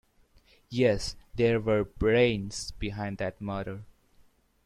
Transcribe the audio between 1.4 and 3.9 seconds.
were brains behind that murder.